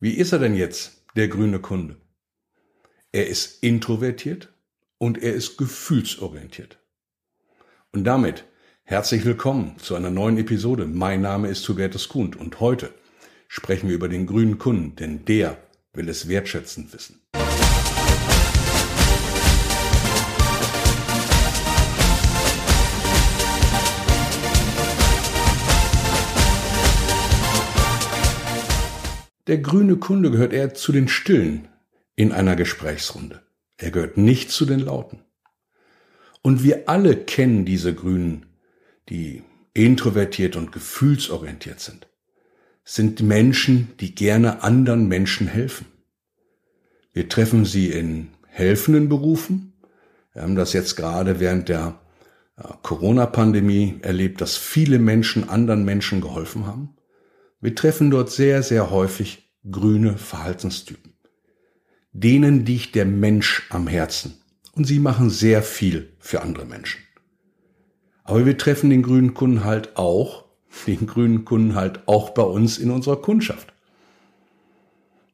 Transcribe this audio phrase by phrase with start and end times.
[0.00, 1.96] Wie ist er denn jetzt, der grüne Kunde?
[3.10, 4.52] Er ist introvertiert
[4.96, 6.78] und er ist gefühlsorientiert.
[7.90, 8.44] Und damit
[8.84, 10.86] herzlich willkommen zu einer neuen Episode.
[10.86, 12.94] Mein Name ist Hubertus Kuhn und heute
[13.48, 15.58] sprechen wir über den grünen Kunden, denn der
[15.92, 17.20] will es wertschätzend wissen.
[29.48, 31.68] Der grüne Kunde gehört eher zu den Stillen
[32.16, 33.40] in einer Gesprächsrunde.
[33.78, 35.22] Er gehört nicht zu den Lauten.
[36.42, 38.44] Und wir alle kennen diese Grünen,
[39.08, 42.08] die introvertiert und gefühlsorientiert sind.
[42.84, 45.86] sind Menschen, die gerne anderen Menschen helfen.
[47.12, 49.74] Wir treffen sie in helfenden Berufen.
[50.32, 52.00] Wir haben das jetzt gerade während der
[52.56, 56.96] äh, Corona-Pandemie erlebt, dass viele Menschen anderen Menschen geholfen haben.
[57.60, 61.14] Wir treffen dort sehr, sehr häufig grüne Verhaltenstypen.
[62.12, 64.34] Denen liegt der Mensch am Herzen
[64.72, 67.00] und sie machen sehr viel für andere Menschen.
[68.24, 70.44] Aber wir treffen den grünen Kunden halt auch,
[70.86, 73.72] den grünen Kunden halt auch bei uns in unserer Kundschaft.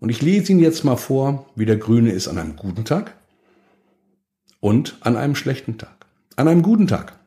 [0.00, 3.16] Und ich lese Ihnen jetzt mal vor, wie der Grüne ist an einem guten Tag
[4.58, 6.06] und an einem schlechten Tag.
[6.34, 7.18] An einem guten Tag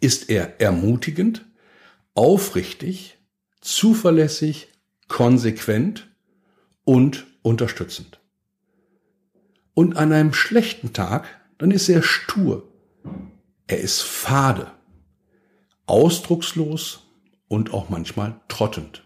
[0.00, 1.46] ist er ermutigend,
[2.14, 3.18] aufrichtig,
[3.60, 4.68] zuverlässig,
[5.08, 6.08] konsequent
[6.84, 8.20] und unterstützend.
[9.74, 11.26] Und an einem schlechten Tag,
[11.58, 12.68] dann ist er stur.
[13.66, 14.70] Er ist fade,
[15.86, 17.06] ausdruckslos
[17.48, 19.04] und auch manchmal trottend.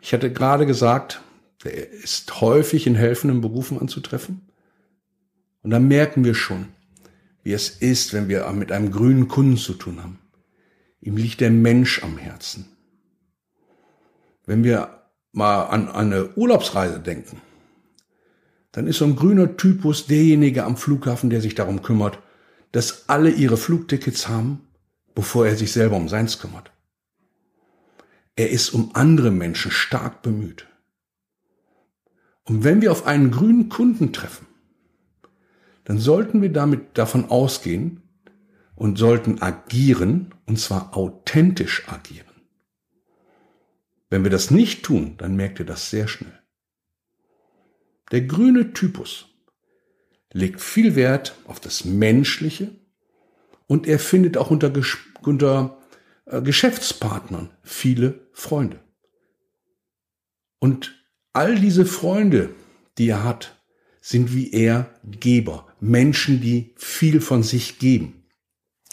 [0.00, 1.22] Ich hatte gerade gesagt,
[1.64, 4.48] er ist häufig in helfenden Berufen anzutreffen.
[5.62, 6.68] Und da merken wir schon,
[7.44, 10.18] wie es ist, wenn wir mit einem grünen Kunden zu tun haben.
[11.00, 12.76] Ihm liegt der Mensch am Herzen.
[14.52, 15.00] Wenn wir
[15.32, 17.40] mal an eine Urlaubsreise denken,
[18.72, 22.18] dann ist so ein grüner Typus derjenige am Flughafen, der sich darum kümmert,
[22.70, 24.60] dass alle ihre Flugtickets haben,
[25.14, 26.70] bevor er sich selber um seins kümmert.
[28.36, 30.66] Er ist um andere Menschen stark bemüht.
[32.44, 34.46] Und wenn wir auf einen grünen Kunden treffen,
[35.84, 38.02] dann sollten wir damit davon ausgehen,
[38.74, 42.31] und sollten agieren, und zwar authentisch agieren.
[44.12, 46.38] Wenn wir das nicht tun, dann merkt ihr das sehr schnell.
[48.10, 49.24] Der grüne Typus
[50.34, 52.72] legt viel Wert auf das Menschliche
[53.66, 54.70] und er findet auch unter,
[55.22, 55.78] unter
[56.26, 58.80] äh, Geschäftspartnern viele Freunde.
[60.58, 60.94] Und
[61.32, 62.50] all diese Freunde,
[62.98, 63.62] die er hat,
[64.02, 68.24] sind wie er Geber, Menschen, die viel von sich geben.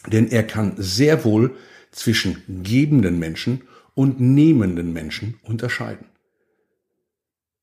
[0.08, 1.58] Denn er kann sehr wohl
[1.92, 3.64] zwischen gebenden Menschen
[3.96, 6.06] und nehmenden Menschen unterscheiden.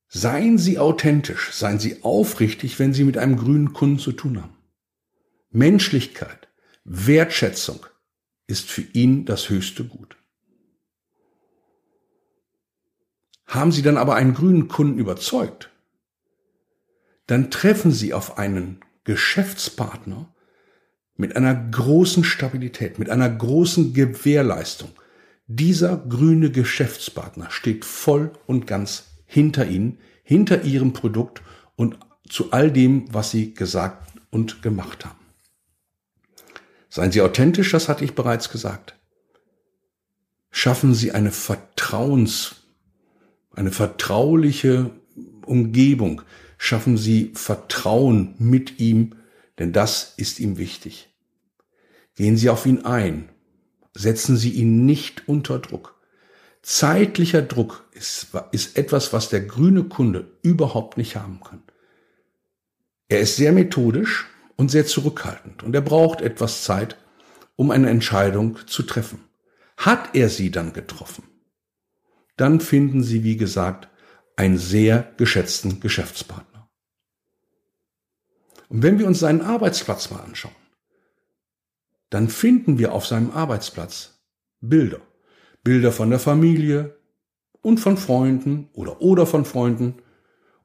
[0.08, 4.56] Seien Sie authentisch, seien Sie aufrichtig, wenn Sie mit einem grünen Kunden zu tun haben.
[5.50, 6.48] Menschlichkeit,
[6.84, 7.86] Wertschätzung
[8.46, 10.16] ist für ihn das höchste Gut.
[13.46, 15.70] Haben Sie dann aber einen grünen Kunden überzeugt,
[17.26, 20.32] dann treffen Sie auf einen Geschäftspartner,
[21.16, 24.90] mit einer großen Stabilität, mit einer großen Gewährleistung.
[25.46, 31.42] Dieser grüne Geschäftspartner steht voll und ganz hinter Ihnen, hinter Ihrem Produkt
[31.76, 35.18] und zu all dem, was Sie gesagt und gemacht haben.
[36.88, 38.96] Seien Sie authentisch, das hatte ich bereits gesagt.
[40.50, 42.56] Schaffen Sie eine Vertrauens,
[43.54, 44.90] eine vertrauliche
[45.44, 46.22] Umgebung.
[46.58, 49.14] Schaffen Sie Vertrauen mit ihm,
[49.58, 51.08] denn das ist ihm wichtig.
[52.14, 53.28] Gehen Sie auf ihn ein,
[53.94, 55.94] setzen Sie ihn nicht unter Druck.
[56.62, 61.62] Zeitlicher Druck ist, ist etwas, was der grüne Kunde überhaupt nicht haben kann.
[63.08, 66.96] Er ist sehr methodisch und sehr zurückhaltend und er braucht etwas Zeit,
[67.54, 69.20] um eine Entscheidung zu treffen.
[69.76, 71.22] Hat er sie dann getroffen,
[72.36, 73.88] dann finden Sie, wie gesagt,
[74.36, 76.55] einen sehr geschätzten Geschäftspartner.
[78.68, 80.54] Und wenn wir uns seinen Arbeitsplatz mal anschauen,
[82.10, 84.20] dann finden wir auf seinem Arbeitsplatz
[84.60, 85.00] Bilder.
[85.62, 86.96] Bilder von der Familie
[87.62, 89.96] und von Freunden oder oder von Freunden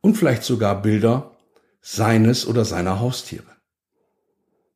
[0.02, 1.36] und vielleicht sogar Bilder
[1.82, 3.44] seines oder seiner Haustiere.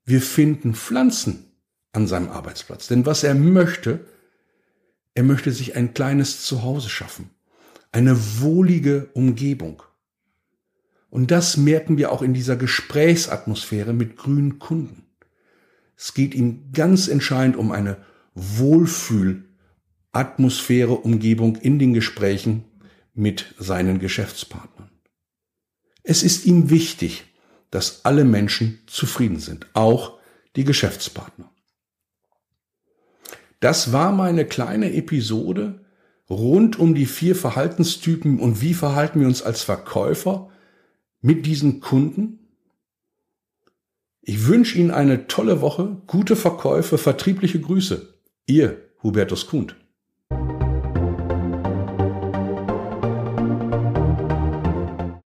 [0.03, 1.51] Wir finden Pflanzen
[1.91, 4.05] an seinem Arbeitsplatz, denn was er möchte,
[5.13, 7.29] er möchte sich ein kleines Zuhause schaffen,
[7.91, 9.81] eine wohlige Umgebung.
[11.15, 15.03] Und das merken wir auch in dieser Gesprächsatmosphäre mit grünen Kunden.
[15.95, 17.95] Es geht ihm ganz entscheidend um eine
[18.33, 22.65] Wohlfühlatmosphäre, Umgebung in den Gesprächen
[23.13, 24.89] mit seinen Geschäftspartnern.
[26.03, 27.23] Es ist ihm wichtig,
[27.71, 30.19] dass alle Menschen zufrieden sind, auch
[30.57, 31.49] die Geschäftspartner.
[33.61, 35.85] Das war meine kleine Episode
[36.29, 40.51] rund um die vier Verhaltenstypen und wie verhalten wir uns als Verkäufer
[41.25, 42.37] mit diesen Kunden.
[44.21, 48.13] Ich wünsche Ihnen eine tolle Woche, gute Verkäufe, vertriebliche Grüße.
[48.45, 49.71] Ihr Hubertus Kuhn.